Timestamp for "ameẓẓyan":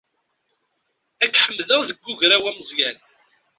2.49-2.97